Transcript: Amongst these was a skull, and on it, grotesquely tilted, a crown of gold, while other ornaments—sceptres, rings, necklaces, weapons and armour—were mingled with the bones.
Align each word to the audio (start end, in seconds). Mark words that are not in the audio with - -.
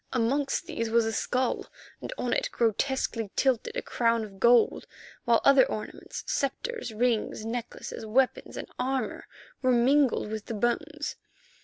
Amongst 0.13 0.65
these 0.65 0.89
was 0.89 1.05
a 1.05 1.13
skull, 1.13 1.67
and 2.01 2.11
on 2.17 2.33
it, 2.33 2.49
grotesquely 2.51 3.29
tilted, 3.35 3.77
a 3.77 3.83
crown 3.83 4.23
of 4.23 4.39
gold, 4.39 4.87
while 5.25 5.41
other 5.45 5.63
ornaments—sceptres, 5.65 6.91
rings, 6.91 7.45
necklaces, 7.45 8.03
weapons 8.03 8.57
and 8.57 8.67
armour—were 8.79 9.71
mingled 9.71 10.31
with 10.31 10.47
the 10.47 10.55
bones. 10.55 11.17